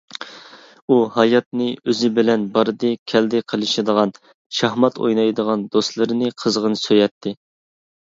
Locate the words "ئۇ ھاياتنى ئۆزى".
0.87-2.09